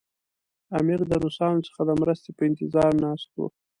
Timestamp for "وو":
3.35-3.45